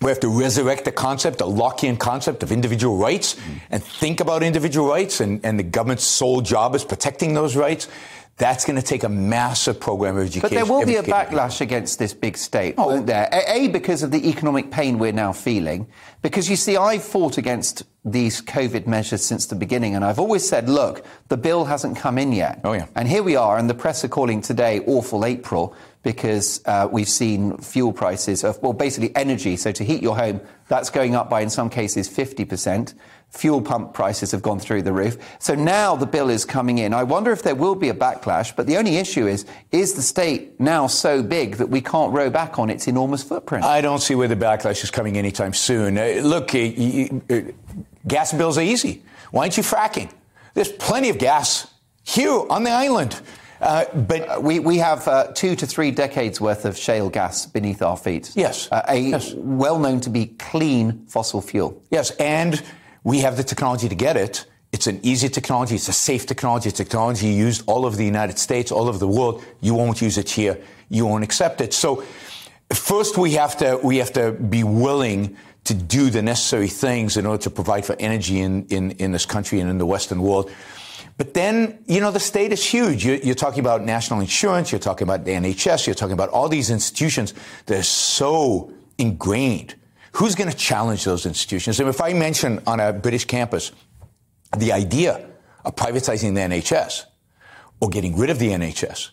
We 0.00 0.08
have 0.10 0.20
to 0.20 0.28
resurrect 0.28 0.84
the 0.84 0.92
concept, 0.92 1.38
the 1.38 1.46
Lockean 1.46 1.98
concept 1.98 2.42
of 2.42 2.52
individual 2.52 2.96
rights, 2.96 3.34
mm. 3.34 3.60
and 3.70 3.82
think 3.82 4.20
about 4.20 4.42
individual 4.42 4.86
rights, 4.86 5.20
and, 5.20 5.40
and 5.44 5.58
the 5.58 5.62
government's 5.62 6.04
sole 6.04 6.42
job 6.42 6.74
is 6.74 6.84
protecting 6.84 7.32
those 7.32 7.56
rights. 7.56 7.88
That's 8.36 8.64
going 8.64 8.76
to 8.76 8.82
take 8.82 9.04
a 9.04 9.08
massive 9.08 9.78
program 9.78 10.16
of 10.16 10.24
education. 10.24 10.40
But 10.42 10.50
there 10.50 10.66
will 10.66 10.84
be 10.84 10.96
a 10.96 11.04
backlash 11.04 11.60
against 11.60 12.00
this 12.00 12.12
big 12.12 12.36
state, 12.36 12.74
oh. 12.76 12.88
won't 12.88 13.06
there? 13.06 13.28
A, 13.30 13.68
because 13.68 14.02
of 14.02 14.10
the 14.10 14.28
economic 14.28 14.72
pain 14.72 14.98
we're 14.98 15.12
now 15.12 15.32
feeling. 15.32 15.86
Because 16.20 16.50
you 16.50 16.56
see, 16.56 16.76
I've 16.76 17.04
fought 17.04 17.38
against 17.38 17.84
these 18.04 18.42
COVID 18.42 18.88
measures 18.88 19.24
since 19.24 19.46
the 19.46 19.54
beginning, 19.54 19.94
and 19.94 20.04
I've 20.04 20.18
always 20.18 20.46
said, 20.46 20.68
look, 20.68 21.06
the 21.28 21.36
bill 21.36 21.64
hasn't 21.64 21.96
come 21.96 22.18
in 22.18 22.32
yet. 22.32 22.60
Oh, 22.64 22.72
yeah. 22.72 22.86
And 22.96 23.06
here 23.06 23.22
we 23.22 23.36
are, 23.36 23.56
and 23.56 23.70
the 23.70 23.74
press 23.74 24.04
are 24.04 24.08
calling 24.08 24.42
today 24.42 24.80
awful 24.80 25.24
April 25.24 25.74
because 26.04 26.60
uh, 26.66 26.86
we've 26.92 27.08
seen 27.08 27.56
fuel 27.56 27.92
prices 27.92 28.44
of, 28.44 28.62
well, 28.62 28.74
basically 28.74 29.10
energy. 29.16 29.56
So 29.56 29.72
to 29.72 29.82
heat 29.82 30.02
your 30.02 30.16
home, 30.16 30.40
that's 30.68 30.90
going 30.90 31.16
up 31.16 31.28
by, 31.28 31.40
in 31.40 31.50
some 31.50 31.68
cases, 31.68 32.08
50%. 32.08 32.94
Fuel 33.30 33.60
pump 33.60 33.94
prices 33.94 34.30
have 34.30 34.42
gone 34.42 34.60
through 34.60 34.82
the 34.82 34.92
roof. 34.92 35.16
So 35.40 35.54
now 35.54 35.96
the 35.96 36.06
bill 36.06 36.28
is 36.28 36.44
coming 36.44 36.78
in. 36.78 36.94
I 36.94 37.02
wonder 37.02 37.32
if 37.32 37.42
there 37.42 37.54
will 37.54 37.74
be 37.74 37.88
a 37.88 37.94
backlash. 37.94 38.54
But 38.54 38.66
the 38.66 38.76
only 38.76 38.96
issue 38.96 39.26
is, 39.26 39.46
is 39.72 39.94
the 39.94 40.02
state 40.02 40.60
now 40.60 40.86
so 40.86 41.22
big 41.22 41.56
that 41.56 41.70
we 41.70 41.80
can't 41.80 42.12
row 42.12 42.30
back 42.30 42.58
on 42.58 42.70
its 42.70 42.86
enormous 42.86 43.24
footprint? 43.24 43.64
I 43.64 43.80
don't 43.80 44.00
see 44.00 44.14
where 44.14 44.28
the 44.28 44.36
backlash 44.36 44.84
is 44.84 44.90
coming 44.90 45.16
anytime 45.16 45.54
soon. 45.54 45.98
Uh, 45.98 46.20
look, 46.22 46.54
uh, 46.54 47.52
gas 48.06 48.32
bills 48.32 48.58
are 48.58 48.62
easy. 48.62 49.02
Why 49.30 49.44
aren't 49.44 49.56
you 49.56 49.62
fracking? 49.62 50.12
There's 50.52 50.70
plenty 50.70 51.08
of 51.08 51.18
gas 51.18 51.66
here 52.04 52.44
on 52.50 52.62
the 52.62 52.70
island. 52.70 53.20
Uh, 53.60 53.84
but 53.94 54.28
uh, 54.28 54.40
we, 54.40 54.58
we 54.58 54.78
have 54.78 55.06
uh, 55.08 55.28
two 55.32 55.54
to 55.56 55.66
three 55.66 55.90
decades 55.90 56.40
worth 56.40 56.64
of 56.64 56.76
shale 56.76 57.08
gas 57.08 57.46
beneath 57.46 57.82
our 57.82 57.96
feet. 57.96 58.32
Yes. 58.34 58.70
Uh, 58.70 58.82
a 58.88 58.96
yes. 58.96 59.32
well 59.34 59.78
known 59.78 60.00
to 60.00 60.10
be 60.10 60.26
clean 60.26 61.06
fossil 61.06 61.40
fuel. 61.40 61.82
Yes, 61.90 62.10
and 62.12 62.62
we 63.04 63.20
have 63.20 63.36
the 63.36 63.44
technology 63.44 63.88
to 63.88 63.94
get 63.94 64.16
it. 64.16 64.46
It's 64.72 64.88
an 64.88 64.98
easy 65.02 65.28
technology. 65.28 65.76
It's 65.76 65.88
a 65.88 65.92
safe 65.92 66.26
technology. 66.26 66.68
It's 66.68 66.78
technology 66.78 67.28
used 67.28 67.62
all 67.66 67.86
over 67.86 67.96
the 67.96 68.04
United 68.04 68.38
States, 68.38 68.72
all 68.72 68.88
over 68.88 68.98
the 68.98 69.06
world. 69.06 69.44
You 69.60 69.74
won't 69.74 70.02
use 70.02 70.18
it 70.18 70.28
here. 70.28 70.58
You 70.88 71.06
won't 71.06 71.22
accept 71.22 71.60
it. 71.60 71.72
So 71.72 72.02
first 72.72 73.16
we 73.16 73.34
have 73.34 73.56
to, 73.58 73.78
we 73.84 73.98
have 73.98 74.12
to 74.14 74.32
be 74.32 74.64
willing 74.64 75.36
to 75.64 75.74
do 75.74 76.10
the 76.10 76.22
necessary 76.22 76.68
things 76.68 77.16
in 77.16 77.24
order 77.24 77.42
to 77.44 77.50
provide 77.50 77.86
for 77.86 77.96
energy 77.98 78.40
in, 78.40 78.66
in, 78.66 78.90
in 78.92 79.12
this 79.12 79.26
country 79.26 79.60
and 79.60 79.70
in 79.70 79.78
the 79.78 79.86
Western 79.86 80.20
world. 80.20 80.50
But 81.16 81.34
then, 81.34 81.84
you 81.86 82.00
know, 82.00 82.10
the 82.10 82.20
state 82.20 82.52
is 82.52 82.64
huge. 82.64 83.04
You're, 83.04 83.16
you're, 83.16 83.34
talking 83.36 83.60
about 83.60 83.84
national 83.84 84.20
insurance, 84.20 84.72
you're 84.72 84.80
talking 84.80 85.06
about 85.06 85.24
the 85.24 85.30
NHS, 85.30 85.86
you're 85.86 85.94
talking 85.94 86.12
about 86.12 86.30
all 86.30 86.48
these 86.48 86.70
institutions 86.70 87.34
that 87.66 87.78
are 87.78 87.84
so 87.84 88.72
ingrained. 88.98 89.76
Who's 90.12 90.34
going 90.34 90.50
to 90.50 90.56
challenge 90.56 91.04
those 91.04 91.24
institutions? 91.26 91.78
And 91.78 91.88
if 91.88 92.00
I 92.00 92.12
mention 92.12 92.60
on 92.66 92.80
a 92.80 92.92
British 92.92 93.24
campus 93.26 93.70
the 94.56 94.72
idea 94.72 95.24
of 95.64 95.76
privatizing 95.76 96.34
the 96.34 96.40
NHS 96.40 97.04
or 97.80 97.88
getting 97.88 98.16
rid 98.16 98.30
of 98.30 98.38
the 98.38 98.48
NHS, 98.50 99.10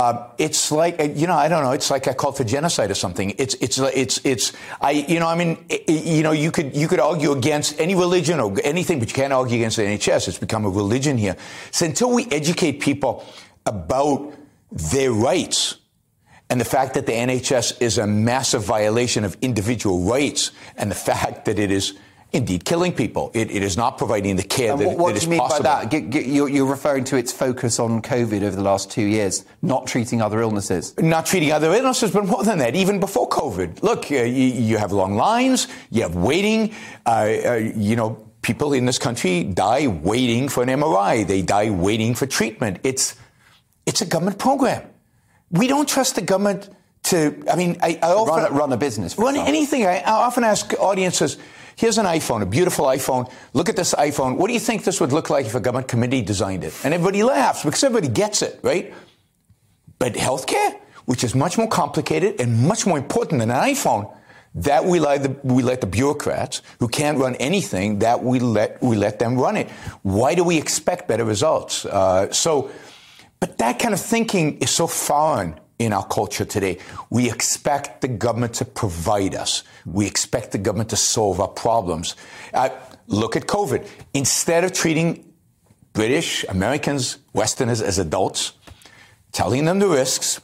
uh, 0.00 0.28
it's 0.38 0.70
like 0.70 1.00
you 1.16 1.26
know 1.26 1.34
I 1.34 1.48
don't 1.48 1.64
know. 1.64 1.72
It's 1.72 1.90
like 1.90 2.06
a 2.06 2.14
call 2.14 2.30
for 2.30 2.44
genocide 2.44 2.88
or 2.88 2.94
something. 2.94 3.34
It's 3.36 3.54
it's 3.54 3.78
it's 3.78 4.20
it's 4.24 4.52
I 4.80 4.92
you 4.92 5.18
know 5.18 5.26
I 5.26 5.34
mean 5.34 5.58
you 5.88 6.22
know 6.22 6.30
you 6.30 6.52
could 6.52 6.76
you 6.76 6.86
could 6.86 7.00
argue 7.00 7.32
against 7.32 7.80
any 7.80 7.96
religion 7.96 8.38
or 8.38 8.54
anything, 8.62 9.00
but 9.00 9.08
you 9.08 9.14
can't 9.14 9.32
argue 9.32 9.56
against 9.56 9.76
the 9.76 9.82
NHS. 9.82 10.28
It's 10.28 10.38
become 10.38 10.64
a 10.64 10.70
religion 10.70 11.18
here. 11.18 11.36
So 11.72 11.84
until 11.84 12.14
we 12.14 12.26
educate 12.30 12.78
people 12.78 13.26
about 13.66 14.34
their 14.70 15.10
rights 15.10 15.78
and 16.48 16.60
the 16.60 16.64
fact 16.64 16.94
that 16.94 17.06
the 17.06 17.12
NHS 17.12 17.82
is 17.82 17.98
a 17.98 18.06
massive 18.06 18.62
violation 18.62 19.24
of 19.24 19.36
individual 19.42 20.00
rights 20.00 20.52
and 20.76 20.92
the 20.92 20.94
fact 20.94 21.44
that 21.46 21.58
it 21.58 21.72
is 21.72 21.98
indeed 22.32 22.64
killing 22.64 22.92
people. 22.92 23.30
It, 23.34 23.50
it 23.50 23.62
is 23.62 23.76
not 23.76 23.96
providing 23.98 24.36
the 24.36 24.42
care 24.42 24.72
And 24.72 24.80
that, 24.82 24.86
what 24.88 24.98
what 24.98 25.14
that 25.14 25.20
do 25.20 25.26
you 25.26 25.30
mean 25.30 25.40
possible. 25.40 25.62
by 25.64 25.84
that? 25.86 25.90
G- 25.90 26.08
g- 26.22 26.30
you're, 26.30 26.48
you're 26.48 26.66
referring 26.70 27.04
to 27.04 27.16
its 27.16 27.32
focus 27.32 27.78
on 27.78 28.02
COVID 28.02 28.42
over 28.42 28.54
the 28.56 28.62
last 28.62 28.90
two 28.90 29.02
years, 29.04 29.44
not 29.62 29.86
treating 29.86 30.20
other 30.20 30.40
illnesses. 30.42 30.94
not 30.98 31.24
treating 31.26 31.52
other 31.52 31.72
illnesses, 31.72 32.10
but 32.10 32.26
more 32.26 32.44
than 32.44 32.58
that, 32.58 32.74
even 32.76 33.00
before 33.00 33.28
COVID. 33.28 33.82
Look, 33.82 34.10
uh, 34.10 34.16
you, 34.16 34.44
you 34.68 34.76
have 34.78 34.92
long 34.92 35.14
lines, 35.16 35.68
you 35.90 36.02
have 36.02 36.16
waiting. 36.16 36.74
Uh, 37.06 37.10
uh, 37.46 37.54
you 37.74 37.96
know, 37.96 38.22
people 38.42 38.72
in 38.74 38.84
this 38.84 38.98
country 38.98 39.44
die 39.44 39.86
waiting 39.86 40.48
for 40.48 40.62
an 40.62 40.68
MRI. 40.68 41.26
They 41.26 41.42
die 41.42 41.70
waiting 41.70 42.14
for 42.14 42.26
treatment. 42.26 42.78
It's 42.84 43.14
it's 43.86 44.02
a 44.02 44.06
government 44.06 44.38
program. 44.38 44.82
We 45.50 45.66
don't 45.66 45.88
trust 45.88 46.14
the 46.16 46.20
government 46.22 46.68
to. 47.04 47.42
I 47.50 47.56
mean, 47.56 47.78
I, 47.82 47.98
I 48.02 48.12
often 48.12 48.34
Run 48.34 48.52
a- 48.52 48.54
run 48.54 48.72
a 48.72 48.76
business, 48.76 49.16
Run 49.16 49.30
example. 49.34 49.48
anything. 49.54 49.86
I, 49.86 50.00
I 50.00 50.10
often 50.26 50.44
ask 50.44 50.74
audiences. 50.78 51.38
Here's 51.78 51.96
an 51.96 52.06
iPhone, 52.06 52.42
a 52.42 52.46
beautiful 52.46 52.86
iPhone. 52.86 53.30
Look 53.52 53.68
at 53.68 53.76
this 53.76 53.94
iPhone. 53.94 54.36
What 54.36 54.48
do 54.48 54.52
you 54.52 54.58
think 54.58 54.82
this 54.82 55.00
would 55.00 55.12
look 55.12 55.30
like 55.30 55.46
if 55.46 55.54
a 55.54 55.60
government 55.60 55.86
committee 55.86 56.22
designed 56.22 56.64
it? 56.64 56.74
And 56.82 56.92
everybody 56.92 57.22
laughs 57.22 57.62
because 57.62 57.84
everybody 57.84 58.12
gets 58.12 58.42
it, 58.42 58.58
right? 58.64 58.92
But 60.00 60.14
healthcare, 60.14 60.74
which 61.04 61.22
is 61.22 61.36
much 61.36 61.56
more 61.56 61.68
complicated 61.68 62.40
and 62.40 62.66
much 62.66 62.84
more 62.84 62.98
important 62.98 63.38
than 63.38 63.52
an 63.52 63.62
iPhone, 63.74 64.12
that 64.56 64.86
we 64.86 64.98
let 64.98 65.22
the, 65.22 65.36
we 65.44 65.62
let 65.62 65.80
the 65.80 65.86
bureaucrats 65.86 66.62
who 66.80 66.88
can't 66.88 67.16
run 67.16 67.36
anything, 67.36 68.00
that 68.00 68.24
we 68.24 68.40
let, 68.40 68.82
we 68.82 68.96
let 68.96 69.20
them 69.20 69.38
run 69.38 69.56
it. 69.56 69.70
Why 70.02 70.34
do 70.34 70.42
we 70.42 70.58
expect 70.58 71.06
better 71.06 71.24
results? 71.24 71.86
Uh, 71.86 72.32
so, 72.32 72.72
but 73.38 73.58
that 73.58 73.78
kind 73.78 73.94
of 73.94 74.00
thinking 74.00 74.58
is 74.58 74.70
so 74.70 74.88
foreign 74.88 75.60
in 75.78 75.92
our 75.92 76.04
culture 76.06 76.44
today. 76.44 76.78
We 77.10 77.30
expect 77.30 78.00
the 78.00 78.08
government 78.08 78.54
to 78.54 78.64
provide 78.64 79.34
us. 79.34 79.62
We 79.86 80.06
expect 80.06 80.52
the 80.52 80.58
government 80.58 80.90
to 80.90 80.96
solve 80.96 81.40
our 81.40 81.48
problems. 81.48 82.16
Uh, 82.52 82.70
look 83.06 83.36
at 83.36 83.46
COVID. 83.46 83.86
Instead 84.14 84.64
of 84.64 84.72
treating 84.72 85.32
British, 85.92 86.44
Americans, 86.44 87.18
Westerners 87.32 87.80
as 87.80 87.98
adults, 87.98 88.52
telling 89.32 89.64
them 89.64 89.78
the 89.78 89.88
risks, 89.88 90.40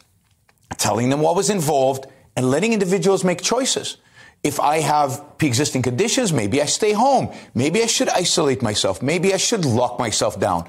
telling 0.79 1.11
them 1.11 1.21
what 1.21 1.37
was 1.37 1.51
involved, 1.51 2.07
and 2.37 2.51
letting 2.51 2.73
individuals 2.73 3.25
make 3.25 3.43
choices. 3.43 3.97
If 4.43 4.61
I 4.61 4.81
have 4.81 5.39
pre-existing 5.39 5.83
conditions, 5.83 6.33
maybe 6.33 6.61
I 6.61 6.67
stay 6.67 6.93
home. 6.93 7.33
Maybe 7.55 7.83
I 7.83 7.87
should 7.87 8.09
isolate 8.11 8.63
myself. 8.63 9.01
Maybe 9.03 9.33
I 9.33 9.39
should 9.39 9.65
lock 9.65 9.99
myself 9.99 10.39
down. 10.39 10.69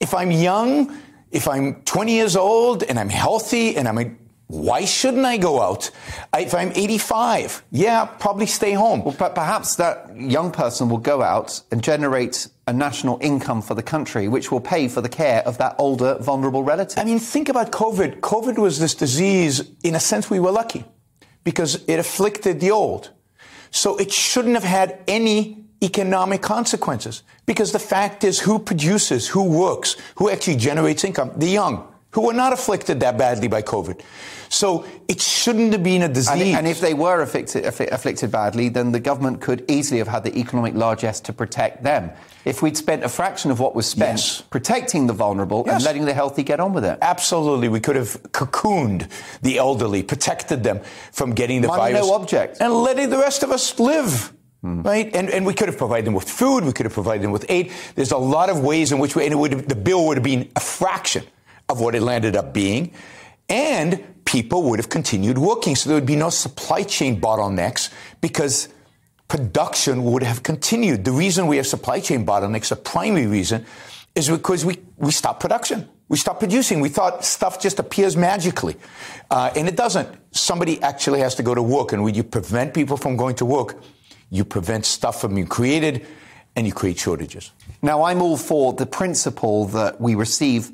If 0.00 0.14
I'm 0.14 0.30
young, 0.30 0.96
if 1.30 1.46
I'm 1.46 1.82
20 1.82 2.12
years 2.12 2.36
old 2.36 2.82
and 2.82 2.98
I'm 2.98 3.08
healthy 3.08 3.76
and 3.76 3.86
I'm 3.86 3.98
a, 3.98 4.10
why 4.48 4.84
shouldn't 4.84 5.24
I 5.24 5.36
go 5.36 5.60
out? 5.60 5.90
If 6.36 6.54
I'm 6.54 6.72
85, 6.74 7.64
yeah, 7.70 8.04
probably 8.04 8.46
stay 8.46 8.72
home. 8.72 9.04
Well, 9.04 9.14
but 9.16 9.34
perhaps 9.34 9.76
that 9.76 10.16
young 10.16 10.50
person 10.50 10.88
will 10.88 10.98
go 10.98 11.22
out 11.22 11.62
and 11.70 11.82
generate 11.82 12.48
a 12.66 12.72
national 12.72 13.18
income 13.20 13.62
for 13.62 13.74
the 13.74 13.82
country, 13.82 14.26
which 14.26 14.50
will 14.50 14.60
pay 14.60 14.88
for 14.88 15.00
the 15.00 15.08
care 15.08 15.42
of 15.46 15.58
that 15.58 15.76
older, 15.78 16.18
vulnerable 16.20 16.64
relative. 16.64 16.98
I 16.98 17.04
mean, 17.04 17.20
think 17.20 17.48
about 17.48 17.70
COVID. 17.70 18.20
COVID 18.20 18.58
was 18.58 18.80
this 18.80 18.94
disease, 18.94 19.70
in 19.84 19.94
a 19.94 20.00
sense, 20.00 20.28
we 20.28 20.40
were 20.40 20.52
lucky 20.52 20.84
because 21.44 21.84
it 21.86 22.00
afflicted 22.00 22.58
the 22.58 22.72
old. 22.72 23.10
So 23.70 23.96
it 23.98 24.12
shouldn't 24.12 24.54
have 24.54 24.64
had 24.64 24.98
any 25.06 25.64
economic 25.82 26.42
consequences 26.42 27.22
because 27.46 27.72
the 27.72 27.78
fact 27.78 28.24
is 28.24 28.38
who 28.40 28.58
produces, 28.58 29.28
who 29.28 29.44
works, 29.44 29.96
who 30.16 30.28
actually 30.30 30.56
generates 30.56 31.04
income? 31.04 31.32
The 31.36 31.48
young, 31.48 31.86
who 32.10 32.26
were 32.26 32.34
not 32.34 32.52
afflicted 32.52 33.00
that 33.00 33.16
badly 33.16 33.48
by 33.48 33.62
COVID. 33.62 34.00
So 34.52 34.84
it 35.06 35.20
shouldn't 35.20 35.72
have 35.72 35.84
been 35.84 36.02
a 36.02 36.08
disease. 36.08 36.40
And, 36.54 36.56
and 36.58 36.66
if 36.66 36.80
they 36.80 36.92
were 36.92 37.20
afflicted, 37.22 37.64
afflicted 37.64 38.32
badly, 38.32 38.68
then 38.68 38.90
the 38.90 38.98
government 38.98 39.40
could 39.40 39.64
easily 39.70 39.98
have 39.98 40.08
had 40.08 40.24
the 40.24 40.36
economic 40.36 40.74
largesse 40.74 41.20
to 41.20 41.32
protect 41.32 41.84
them. 41.84 42.10
If 42.44 42.60
we'd 42.60 42.76
spent 42.76 43.04
a 43.04 43.08
fraction 43.08 43.52
of 43.52 43.60
what 43.60 43.76
was 43.76 43.86
spent 43.86 44.18
Yes. 44.18 44.40
protecting 44.50 45.06
the 45.06 45.12
vulnerable 45.12 45.64
and 45.70 45.82
letting 45.84 46.04
the 46.04 46.14
healthy 46.14 46.42
get 46.42 46.58
on 46.58 46.72
with 46.72 46.84
it. 46.84 46.98
Absolutely, 47.00 47.68
we 47.68 47.78
could 47.78 47.94
have 47.96 48.20
cocooned 48.32 49.08
the 49.40 49.58
elderly, 49.58 50.02
protected 50.02 50.64
them 50.64 50.80
from 51.12 51.32
getting 51.32 51.60
the 51.60 51.68
Money, 51.68 51.92
virus, 51.92 52.08
no 52.08 52.14
object. 52.14 52.56
and 52.60 52.72
letting 52.74 53.08
the 53.10 53.18
rest 53.18 53.44
of 53.44 53.52
us 53.52 53.78
live. 53.78 54.32
Right, 54.62 55.14
and 55.14 55.30
and 55.30 55.46
we 55.46 55.54
could 55.54 55.68
have 55.68 55.78
provided 55.78 56.04
them 56.04 56.12
with 56.12 56.28
food. 56.28 56.64
We 56.64 56.72
could 56.72 56.84
have 56.84 56.92
provided 56.92 57.22
them 57.22 57.30
with 57.30 57.46
aid. 57.48 57.72
There's 57.94 58.12
a 58.12 58.18
lot 58.18 58.50
of 58.50 58.60
ways 58.60 58.92
in 58.92 58.98
which 58.98 59.16
we, 59.16 59.24
and 59.24 59.40
would 59.40 59.68
the 59.68 59.74
bill 59.74 60.06
would 60.06 60.18
have 60.18 60.24
been 60.24 60.50
a 60.54 60.60
fraction 60.60 61.24
of 61.70 61.80
what 61.80 61.94
it 61.94 62.02
landed 62.02 62.36
up 62.36 62.52
being, 62.52 62.92
and 63.48 64.04
people 64.26 64.62
would 64.64 64.78
have 64.78 64.90
continued 64.90 65.38
working. 65.38 65.74
So 65.76 65.88
there 65.88 65.96
would 65.96 66.06
be 66.06 66.16
no 66.16 66.28
supply 66.28 66.82
chain 66.82 67.20
bottlenecks 67.20 67.90
because 68.20 68.68
production 69.28 70.04
would 70.04 70.22
have 70.22 70.42
continued. 70.42 71.04
The 71.04 71.12
reason 71.12 71.46
we 71.46 71.56
have 71.56 71.66
supply 71.66 72.00
chain 72.00 72.26
bottlenecks, 72.26 72.68
the 72.68 72.76
primary 72.76 73.26
reason, 73.26 73.64
is 74.14 74.28
because 74.28 74.64
we, 74.64 74.78
we 74.98 75.10
stopped 75.10 75.40
production. 75.40 75.88
We 76.08 76.16
stopped 76.18 76.40
producing. 76.40 76.80
We 76.80 76.88
thought 76.90 77.24
stuff 77.24 77.60
just 77.60 77.78
appears 77.78 78.16
magically. 78.16 78.76
Uh, 79.30 79.52
and 79.56 79.68
it 79.68 79.76
doesn't. 79.76 80.08
Somebody 80.32 80.82
actually 80.82 81.20
has 81.20 81.36
to 81.36 81.42
go 81.42 81.54
to 81.54 81.62
work. 81.62 81.92
And 81.92 82.02
when 82.02 82.14
you 82.14 82.24
prevent 82.24 82.74
people 82.74 82.96
from 82.96 83.16
going 83.16 83.36
to 83.36 83.44
work, 83.44 83.76
you 84.30 84.44
prevent 84.44 84.86
stuff 84.86 85.20
from 85.20 85.34
being 85.34 85.46
created 85.46 86.06
and 86.56 86.66
you 86.66 86.72
create 86.72 86.98
shortages. 86.98 87.52
Now, 87.82 88.04
I'm 88.04 88.22
all 88.22 88.36
for 88.36 88.72
the 88.72 88.86
principle 88.86 89.66
that 89.66 90.00
we 90.00 90.14
receive 90.14 90.72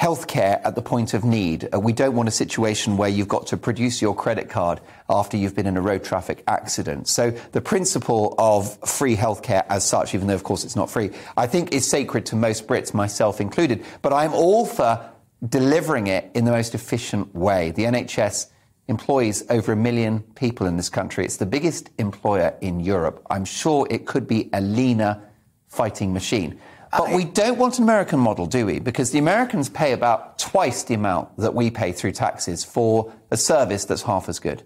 healthcare 0.00 0.60
at 0.64 0.74
the 0.74 0.82
point 0.82 1.14
of 1.14 1.24
need. 1.24 1.68
Uh, 1.72 1.78
we 1.78 1.92
don't 1.92 2.14
want 2.14 2.28
a 2.28 2.32
situation 2.32 2.96
where 2.96 3.08
you've 3.08 3.28
got 3.28 3.46
to 3.46 3.56
produce 3.56 4.02
your 4.02 4.14
credit 4.14 4.50
card 4.50 4.80
after 5.08 5.36
you've 5.36 5.54
been 5.54 5.66
in 5.68 5.76
a 5.76 5.80
road 5.80 6.02
traffic 6.02 6.42
accident. 6.48 7.06
So 7.06 7.30
the 7.52 7.60
principle 7.60 8.34
of 8.36 8.76
free 8.88 9.16
healthcare 9.16 9.64
as 9.68 9.84
such, 9.84 10.14
even 10.14 10.26
though 10.26 10.34
of 10.34 10.42
course 10.42 10.64
it's 10.64 10.74
not 10.74 10.90
free, 10.90 11.10
I 11.36 11.46
think 11.46 11.72
is 11.72 11.88
sacred 11.88 12.26
to 12.26 12.36
most 12.36 12.66
Brits, 12.66 12.92
myself 12.92 13.40
included. 13.40 13.84
But 14.02 14.12
I'm 14.12 14.34
all 14.34 14.66
for 14.66 15.08
delivering 15.48 16.08
it 16.08 16.30
in 16.34 16.44
the 16.44 16.50
most 16.50 16.74
efficient 16.74 17.32
way. 17.34 17.70
The 17.70 17.84
NHS 17.84 18.50
employs 18.88 19.42
over 19.50 19.72
a 19.72 19.76
million 19.76 20.20
people 20.34 20.66
in 20.66 20.76
this 20.76 20.88
country. 20.88 21.24
It's 21.24 21.38
the 21.38 21.46
biggest 21.46 21.90
employer 21.98 22.54
in 22.60 22.80
Europe. 22.80 23.24
I'm 23.30 23.44
sure 23.44 23.86
it 23.90 24.06
could 24.06 24.26
be 24.26 24.50
a 24.52 24.60
leaner 24.60 25.22
fighting 25.68 26.12
machine. 26.12 26.58
But 26.96 27.10
we 27.10 27.24
don't 27.24 27.58
want 27.58 27.78
an 27.78 27.84
American 27.84 28.20
model, 28.20 28.46
do 28.46 28.66
we? 28.66 28.78
Because 28.78 29.10
the 29.10 29.18
Americans 29.18 29.68
pay 29.68 29.92
about 29.92 30.38
twice 30.38 30.84
the 30.84 30.94
amount 30.94 31.36
that 31.38 31.52
we 31.52 31.70
pay 31.70 31.90
through 31.90 32.12
taxes 32.12 32.62
for 32.62 33.12
a 33.32 33.36
service 33.36 33.84
that's 33.84 34.02
half 34.02 34.28
as 34.28 34.38
good. 34.38 34.62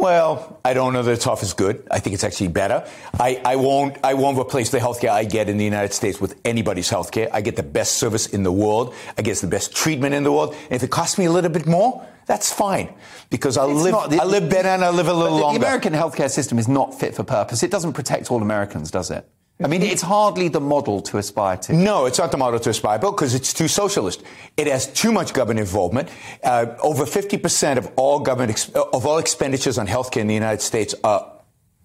Well, 0.00 0.58
I 0.64 0.72
don't 0.72 0.94
know 0.94 1.02
that 1.02 1.12
it's 1.12 1.26
half 1.26 1.42
as 1.42 1.52
good. 1.52 1.86
I 1.90 2.00
think 2.00 2.14
it's 2.14 2.24
actually 2.24 2.48
better. 2.48 2.88
I, 3.20 3.40
I 3.44 3.56
won't 3.56 3.98
I 4.02 4.14
won't 4.14 4.38
replace 4.38 4.70
the 4.70 4.78
healthcare 4.78 5.10
I 5.10 5.24
get 5.24 5.50
in 5.50 5.58
the 5.58 5.64
United 5.64 5.92
States 5.92 6.18
with 6.18 6.40
anybody's 6.42 6.90
healthcare. 6.90 7.28
I 7.32 7.42
get 7.42 7.56
the 7.56 7.62
best 7.62 7.96
service 7.96 8.26
in 8.26 8.42
the 8.42 8.50
world. 8.50 8.94
I 9.18 9.22
get 9.22 9.36
the 9.36 9.46
best 9.46 9.76
treatment 9.76 10.14
in 10.14 10.24
the 10.24 10.32
world. 10.32 10.54
And 10.64 10.72
if 10.72 10.82
it 10.82 10.90
costs 10.90 11.18
me 11.18 11.26
a 11.26 11.30
little 11.30 11.50
bit 11.50 11.66
more, 11.66 12.02
that's 12.30 12.52
fine 12.52 12.88
because 13.28 13.56
I 13.56 13.64
live 13.64 13.94
the- 14.10 14.20
I 14.22 14.24
live 14.36 14.46
better 14.56 14.68
and 14.76 14.84
I 14.84 14.90
live 14.90 15.08
a 15.08 15.12
little 15.22 15.36
the, 15.38 15.42
longer. 15.42 15.58
the 15.58 15.66
American 15.66 15.92
healthcare 16.02 16.30
system 16.30 16.56
is 16.58 16.68
not 16.68 16.88
fit 17.00 17.12
for 17.16 17.24
purpose. 17.24 17.62
It 17.64 17.70
doesn't 17.76 17.94
protect 18.00 18.30
all 18.30 18.40
Americans, 18.40 18.90
does 18.90 19.10
it? 19.10 19.22
I 19.62 19.66
mean, 19.66 19.82
it's 19.82 20.00
hardly 20.00 20.48
the 20.48 20.60
model 20.60 21.02
to 21.02 21.18
aspire 21.18 21.56
to. 21.64 21.72
No, 21.74 22.06
it's 22.06 22.18
not 22.18 22.30
the 22.30 22.38
model 22.38 22.58
to 22.60 22.70
aspire 22.70 22.98
to 22.98 23.10
because 23.10 23.34
it's 23.34 23.52
too 23.52 23.68
socialist. 23.68 24.22
It 24.56 24.66
has 24.68 24.86
too 25.02 25.12
much 25.12 25.34
government 25.34 25.60
involvement. 25.60 26.08
Uh, 26.42 26.66
over 26.90 27.04
50% 27.04 27.76
of 27.76 27.90
all 27.96 28.20
government 28.20 28.50
ex- 28.52 28.70
of 28.70 29.04
all 29.04 29.18
expenditures 29.18 29.76
on 29.76 29.86
healthcare 29.86 30.22
in 30.22 30.28
the 30.28 30.34
United 30.34 30.62
States 30.62 30.94
are 31.04 31.20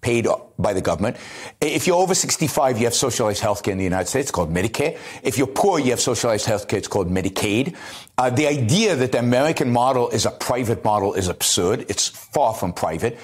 paid 0.00 0.26
by 0.58 0.72
the 0.72 0.80
government. 0.80 1.16
If 1.60 1.86
you're 1.86 1.96
over 1.96 2.14
65, 2.14 2.78
you 2.78 2.84
have 2.84 2.94
socialized 2.94 3.42
healthcare 3.42 3.72
in 3.72 3.78
the 3.78 3.84
United 3.84 4.08
States. 4.08 4.30
Called 4.30 4.52
Medicare. 4.52 4.98
If 5.22 5.36
you're 5.38 5.46
poor, 5.46 5.78
you 5.78 5.90
have 5.90 6.00
socialized 6.00 6.46
healthcare. 6.46 6.74
It's 6.74 6.88
called 6.88 7.10
Medicaid. 7.10 7.74
Uh, 8.16 8.30
the 8.30 8.46
idea 8.46 8.94
that 8.96 9.12
the 9.12 9.18
American 9.18 9.72
model 9.72 10.08
is 10.10 10.26
a 10.26 10.30
private 10.30 10.84
model 10.84 11.14
is 11.14 11.28
absurd. 11.28 11.86
It's 11.88 12.08
far 12.08 12.54
from 12.54 12.72
private. 12.72 13.18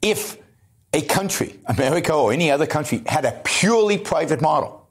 If 0.00 0.38
a 0.92 1.02
country, 1.02 1.58
America 1.66 2.12
or 2.14 2.32
any 2.32 2.50
other 2.50 2.66
country, 2.66 3.02
had 3.06 3.24
a 3.24 3.40
purely 3.44 3.98
private 3.98 4.40
model, 4.40 4.88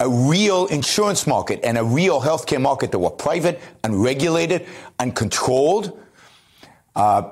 a 0.00 0.08
real 0.08 0.66
insurance 0.66 1.26
market 1.26 1.60
and 1.62 1.78
a 1.78 1.84
real 1.84 2.20
healthcare 2.20 2.60
market 2.60 2.90
that 2.92 2.98
were 2.98 3.10
private, 3.10 3.60
unregulated, 3.84 4.66
uncontrolled, 4.98 5.98
uh, 6.96 7.22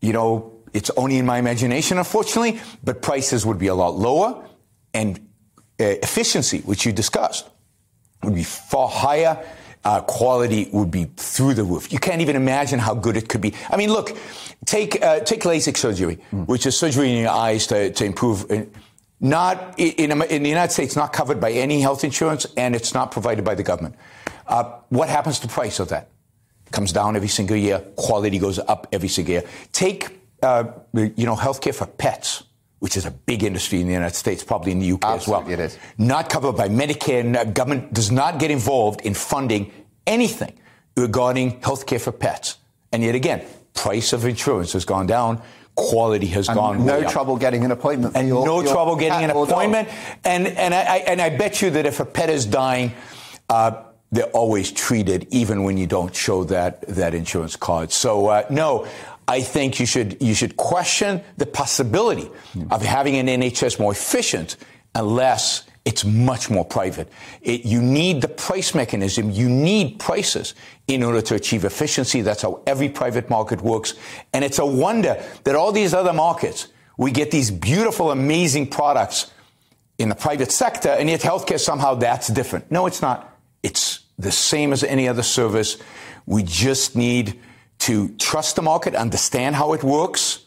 you 0.00 0.12
know, 0.12 0.53
it's 0.74 0.90
only 0.96 1.16
in 1.18 1.24
my 1.24 1.38
imagination, 1.38 1.98
unfortunately, 1.98 2.60
but 2.82 3.00
prices 3.00 3.46
would 3.46 3.58
be 3.58 3.68
a 3.68 3.74
lot 3.74 3.94
lower 3.94 4.46
and 4.92 5.18
uh, 5.80 5.84
efficiency, 5.84 6.60
which 6.60 6.84
you 6.84 6.92
discussed, 6.92 7.48
would 8.22 8.34
be 8.34 8.44
far 8.44 8.88
higher. 8.88 9.44
Uh, 9.84 10.00
quality 10.00 10.70
would 10.72 10.90
be 10.90 11.04
through 11.16 11.52
the 11.54 11.62
roof. 11.62 11.92
You 11.92 11.98
can't 11.98 12.22
even 12.22 12.36
imagine 12.36 12.78
how 12.78 12.94
good 12.94 13.16
it 13.16 13.28
could 13.28 13.42
be. 13.42 13.52
I 13.70 13.76
mean, 13.76 13.90
look, 13.92 14.16
take 14.64 15.02
uh, 15.02 15.20
take 15.20 15.42
LASIK 15.42 15.76
surgery, 15.76 16.14
which 16.32 16.64
is 16.64 16.74
surgery 16.74 17.10
in 17.10 17.18
your 17.18 17.30
eyes 17.30 17.66
to, 17.66 17.90
to 17.92 18.04
improve. 18.04 18.50
uh, 18.50 18.62
Not 19.20 19.78
in, 19.78 20.10
in, 20.10 20.42
the 20.42 20.48
United 20.48 20.72
States, 20.72 20.96
not 20.96 21.12
covered 21.12 21.38
by 21.38 21.52
any 21.52 21.80
health 21.82 22.02
insurance, 22.02 22.46
and 22.56 22.74
it's 22.74 22.94
not 22.94 23.10
provided 23.10 23.44
by 23.44 23.54
the 23.54 23.62
government. 23.62 23.94
Uh, 24.46 24.64
what 24.88 25.08
happens 25.08 25.38
to 25.40 25.46
the 25.46 25.52
price 25.52 25.78
of 25.80 25.88
that? 25.88 26.08
comes 26.74 26.92
down 26.92 27.16
every 27.16 27.28
single 27.28 27.56
year. 27.56 27.78
Quality 27.96 28.38
goes 28.38 28.58
up 28.58 28.88
every 28.92 29.08
single 29.08 29.32
year. 29.32 29.44
Take, 29.72 30.18
uh, 30.44 30.64
you 30.92 31.26
know, 31.26 31.34
healthcare 31.34 31.74
for 31.74 31.86
pets, 31.86 32.44
which 32.78 32.96
is 32.96 33.06
a 33.06 33.10
big 33.10 33.42
industry 33.42 33.80
in 33.80 33.86
the 33.86 33.92
United 33.94 34.14
States, 34.14 34.44
probably 34.44 34.70
in 34.72 34.78
the 34.78 34.92
UK 34.92 35.04
Absolutely 35.04 35.54
as 35.54 35.58
well. 35.58 35.60
it 35.60 35.64
is. 35.72 35.78
Not 35.98 36.28
covered 36.28 36.52
by 36.52 36.68
Medicare. 36.68 37.24
No- 37.24 37.44
Government 37.44 37.92
does 37.92 38.10
not 38.12 38.38
get 38.38 38.50
involved 38.50 39.00
in 39.00 39.14
funding 39.14 39.72
anything 40.06 40.52
regarding 40.96 41.60
healthcare 41.60 42.00
for 42.00 42.12
pets. 42.12 42.58
And 42.92 43.02
yet 43.02 43.14
again, 43.14 43.42
price 43.72 44.12
of 44.12 44.24
insurance 44.24 44.72
has 44.74 44.84
gone 44.84 45.06
down. 45.06 45.40
Quality 45.76 46.26
has 46.26 46.48
And 46.48 46.56
gone 46.56 46.86
no 46.86 46.98
way 47.00 47.04
up. 47.06 47.10
trouble 47.10 47.36
getting 47.36 47.64
an 47.64 47.72
appointment. 47.72 48.14
and 48.16 48.28
your- 48.28 48.46
no 48.46 48.60
your 48.62 48.72
trouble 48.72 48.94
getting 48.94 49.24
an 49.24 49.30
appointment. 49.30 49.88
And 50.24 50.46
and 50.46 50.72
I, 50.72 50.80
I 50.82 50.96
and 51.08 51.20
I 51.20 51.30
bet 51.30 51.60
you 51.62 51.70
that 51.70 51.84
if 51.86 51.98
a 51.98 52.04
pet 52.04 52.30
is 52.30 52.46
dying, 52.46 52.92
uh, 53.48 53.72
they're 54.12 54.26
always 54.26 54.70
treated, 54.70 55.26
even 55.32 55.64
when 55.64 55.76
you 55.76 55.88
don't 55.88 56.14
show 56.14 56.44
that 56.44 56.82
that 56.86 57.12
insurance 57.14 57.56
card. 57.56 57.90
So 57.90 58.26
uh, 58.28 58.44
no. 58.50 58.86
I 59.26 59.40
think 59.40 59.80
you 59.80 59.86
should 59.86 60.20
you 60.20 60.34
should 60.34 60.56
question 60.56 61.22
the 61.36 61.46
possibility 61.46 62.30
of 62.70 62.82
having 62.82 63.16
an 63.16 63.26
NHS 63.26 63.80
more 63.80 63.92
efficient 63.92 64.56
unless 64.94 65.64
it's 65.84 66.04
much 66.04 66.48
more 66.48 66.64
private. 66.64 67.10
It, 67.42 67.64
you 67.64 67.82
need 67.82 68.22
the 68.22 68.28
price 68.28 68.74
mechanism. 68.74 69.30
You 69.30 69.48
need 69.48 69.98
prices 69.98 70.54
in 70.88 71.02
order 71.02 71.20
to 71.22 71.34
achieve 71.34 71.64
efficiency. 71.64 72.22
That's 72.22 72.42
how 72.42 72.62
every 72.66 72.88
private 72.88 73.28
market 73.28 73.60
works. 73.60 73.94
And 74.32 74.44
it's 74.44 74.58
a 74.58 74.64
wonder 74.64 75.22
that 75.44 75.54
all 75.54 75.72
these 75.72 75.92
other 75.92 76.12
markets, 76.14 76.68
we 76.96 77.10
get 77.10 77.30
these 77.30 77.50
beautiful, 77.50 78.10
amazing 78.10 78.68
products 78.68 79.30
in 79.98 80.08
the 80.08 80.14
private 80.14 80.50
sector, 80.50 80.88
and 80.88 81.08
yet 81.08 81.20
healthcare 81.20 81.60
somehow 81.60 81.94
that's 81.94 82.28
different. 82.28 82.70
No, 82.70 82.86
it's 82.86 83.02
not. 83.02 83.38
It's 83.62 84.00
the 84.18 84.32
same 84.32 84.72
as 84.72 84.82
any 84.82 85.06
other 85.06 85.22
service. 85.22 85.76
We 86.26 86.42
just 86.42 86.96
need 86.96 87.38
to 87.84 88.08
trust 88.16 88.56
the 88.56 88.62
market, 88.62 88.94
understand 88.94 89.54
how 89.54 89.74
it 89.74 89.84
works, 89.84 90.46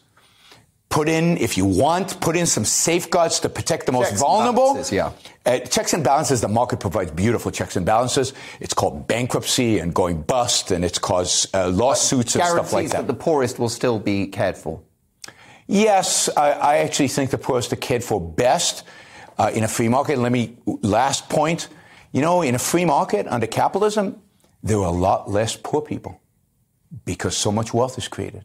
put 0.88 1.08
in, 1.08 1.36
if 1.36 1.56
you 1.56 1.64
want, 1.64 2.20
put 2.20 2.36
in 2.36 2.46
some 2.46 2.64
safeguards 2.64 3.38
to 3.40 3.48
protect 3.48 3.86
the 3.86 3.92
most 3.92 4.08
Checks 4.08 4.12
and 4.12 4.20
vulnerable. 4.20 4.72
balances, 4.74 4.92
yeah. 4.92 5.12
Uh, 5.46 5.60
checks 5.60 5.92
and 5.92 6.02
balances, 6.02 6.40
the 6.40 6.48
market 6.48 6.80
provides 6.80 7.12
beautiful 7.12 7.52
checks 7.52 7.76
and 7.76 7.86
balances. 7.86 8.32
It's 8.58 8.74
called 8.74 9.06
bankruptcy 9.06 9.78
and 9.78 9.94
going 9.94 10.22
bust, 10.22 10.72
and 10.72 10.84
it's 10.84 10.98
caused 10.98 11.54
uh, 11.54 11.68
lawsuits 11.68 12.34
and 12.34 12.44
stuff 12.44 12.72
like 12.72 12.88
that 12.88 13.06
that. 13.06 13.06
the 13.06 13.14
poorest 13.14 13.58
will 13.58 13.68
still 13.68 14.00
be 14.00 14.26
cared 14.26 14.56
for. 14.56 14.80
Yes, 15.68 16.28
I, 16.36 16.50
I 16.52 16.76
actually 16.78 17.08
think 17.08 17.30
the 17.30 17.38
poorest 17.38 17.72
are 17.72 17.76
cared 17.76 18.02
for 18.02 18.20
best 18.20 18.84
uh, 19.38 19.52
in 19.54 19.62
a 19.62 19.68
free 19.68 19.88
market. 19.88 20.18
Let 20.18 20.32
me, 20.32 20.56
last 20.82 21.28
point. 21.28 21.68
You 22.10 22.22
know, 22.22 22.40
in 22.42 22.54
a 22.54 22.58
free 22.58 22.86
market 22.86 23.26
under 23.28 23.46
capitalism, 23.46 24.20
there 24.62 24.78
are 24.78 24.86
a 24.86 24.90
lot 24.90 25.30
less 25.30 25.56
poor 25.56 25.82
people 25.82 26.18
because 27.04 27.36
so 27.36 27.52
much 27.52 27.74
wealth 27.74 27.98
is 27.98 28.08
created. 28.08 28.44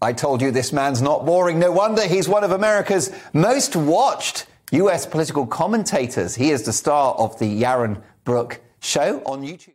I 0.00 0.12
told 0.12 0.42
you 0.42 0.50
this 0.50 0.72
man's 0.72 1.00
not 1.00 1.24
boring. 1.24 1.58
No 1.58 1.70
wonder 1.70 2.02
he's 2.06 2.28
one 2.28 2.44
of 2.44 2.50
America's 2.50 3.12
most 3.32 3.76
watched 3.76 4.46
US 4.72 5.06
political 5.06 5.46
commentators. 5.46 6.34
He 6.34 6.50
is 6.50 6.64
the 6.64 6.72
star 6.72 7.14
of 7.14 7.38
the 7.38 7.62
Yaron 7.62 8.02
Brook 8.24 8.60
show 8.80 9.22
on 9.24 9.42
YouTube. 9.42 9.74